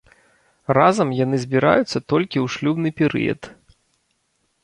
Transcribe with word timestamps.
Разам 0.77 1.09
яны 1.17 1.35
збіраюцца 1.43 1.97
толькі 2.13 2.37
ў 2.45 2.55
шлюбны 2.55 2.89
перыяд. 3.01 3.41